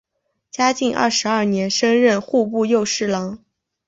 [0.49, 3.45] 嘉靖二十二年升任户部右侍郎。